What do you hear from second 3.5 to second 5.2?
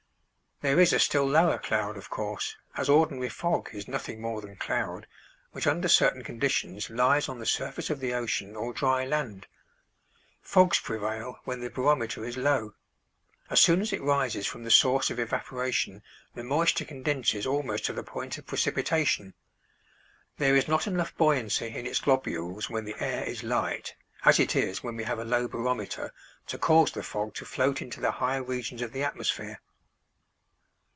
is nothing more than cloud,